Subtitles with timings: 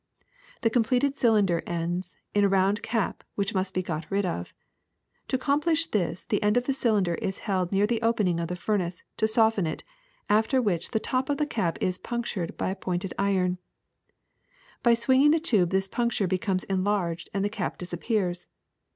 [0.19, 0.23] ^
[0.57, 4.51] ^ The completed cylinder ends in a round cap which must be got rid of.
[5.27, 8.55] To accomplish this the end of the cylinder is held near the opening of the
[8.55, 9.83] furnace to soften it,
[10.27, 13.59] after which the top of the cap is punc tured with a pointed iron.
[14.81, 18.47] By swinging the tube this puncture becomes enlarged and the cap dis appears.